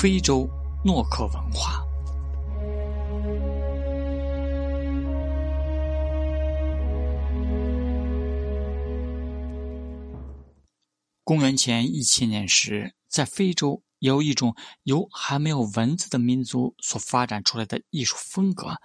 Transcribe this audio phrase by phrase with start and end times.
[0.00, 0.48] 非洲
[0.84, 1.84] 诺克文化。
[11.24, 18.76] 公元前一千年时，在非洲有一种由还没有文字的民族所发展出来的艺术风格。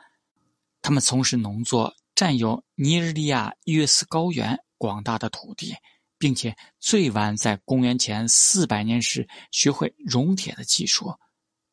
[0.82, 5.76] 他们从事农作，占有尼日利亚约斯高原广大的土地，
[6.24, 11.14] 并且最晚在公元前四百年时学会熔铁的技术。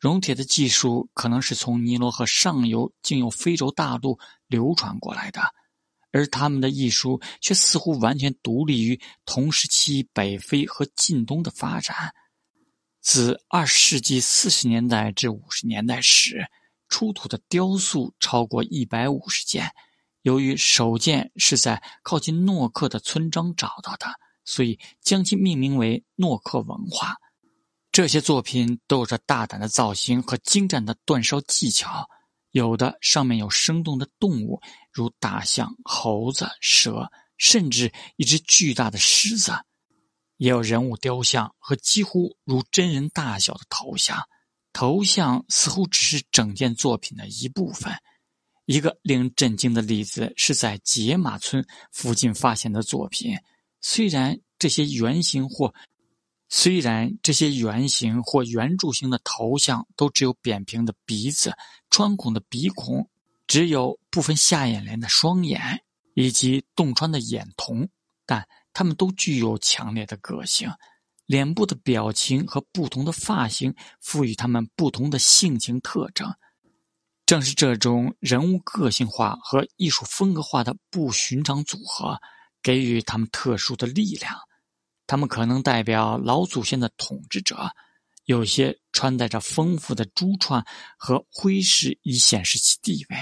[0.00, 4.18] 熔铁的技术可能是从尼罗河上游经由非洲大陆
[4.48, 5.40] 流传过来的。
[6.10, 12.12] 而他们的艺术却似乎完全独立于同时期北非和近东的发展。
[13.00, 16.44] 自二十世纪四十年代至五十年代时，
[16.88, 19.70] 出土的雕塑超过一百五十件。
[20.22, 24.08] 由于首件是在靠近诺克的村庄找到的，
[24.50, 27.14] 所以将其命名为诺克文化。
[27.92, 32.08] 这些作品都有着大胆的造型和精湛的煅烧技巧。
[32.50, 34.60] 有的上面有生动的动物，
[34.92, 39.52] 如大象、猴子、蛇，甚至一只巨大的狮子；
[40.36, 44.18] 也有人物雕像和几乎如真人大小的头像。
[44.72, 47.92] 头像似乎只是整件作品的一部分。
[48.66, 53.36] 一个令人震惊的例子是在杰马村附近发现的作品。
[53.80, 55.74] 虽然这些圆形或
[56.50, 61.52] 虽然这些圆形或圆柱形的头像都只有扁平的鼻子、
[61.90, 63.08] 穿孔的鼻孔，
[63.46, 65.82] 只有部分下眼帘的双眼
[66.14, 67.88] 以及洞穿的眼瞳，
[68.26, 70.70] 但他们都具有强烈的个性。
[71.24, 76.28] 脸部的表情和不同的发型赋予他们不同的性情特征。
[77.24, 82.18] 正是这种人物个性化和艺术风格化的不寻常组合，
[82.60, 84.36] 给予他们特殊的力量。
[85.10, 87.68] 他们可能代表老祖先的统治者，
[88.26, 90.64] 有些穿戴着丰富的珠串
[90.96, 93.16] 和徽饰以显示其地位。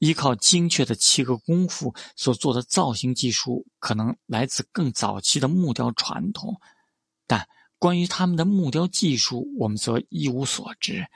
[0.00, 6.60] 依靠精确的七个功夫所做的造型技术，可能来自更早期的木雕传统。
[7.26, 7.48] 但
[7.78, 11.06] 关于他们的木雕技术，我们则一无所知。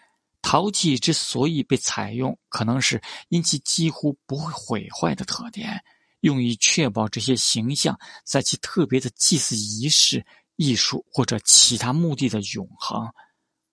[0.41, 5.85] 陶器之所以被采用，可能是因其几乎不会毁坏的特点。
[6.21, 10.25] 用以确保这些形象在其特别的祭祀仪式、
[10.57, 13.09] 艺术或者其他目的的永恒。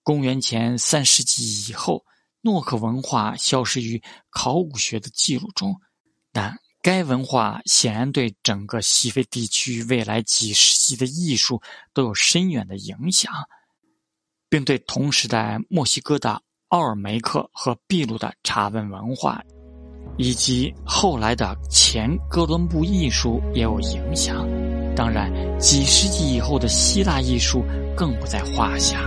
[0.02, 2.04] 公元前三世纪以后，
[2.40, 5.74] 诺克文化消失于考古学的记录中，
[6.32, 11.60] 但该文化显然对整个西非地区未来几世纪的艺术
[11.92, 13.32] 都有深远的影响，
[14.48, 19.42] 并对同时代墨西哥的奥尔梅克和秘鲁的查文文化。
[20.16, 24.46] 以及后来的前哥伦布艺术也有影响，
[24.94, 27.64] 当然，几世纪以后的希腊艺术
[27.96, 29.00] 更不在话下。